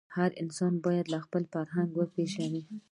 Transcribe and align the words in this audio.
هر 0.15 0.31
انسان 0.43 0.73
باید 0.85 1.07
خپل 1.25 1.43
فرهنګ 1.53 1.89
وپېژني. 1.95 2.61